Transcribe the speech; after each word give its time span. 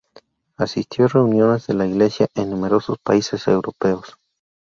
Asistió 0.57 1.05
a 1.05 1.09
reuniones 1.09 1.67
de 1.67 1.75
la 1.75 1.85
Iglesia 1.85 2.27
en 2.33 2.49
numerosos 2.49 2.97
países 2.97 3.47
Europeos. 3.47 4.17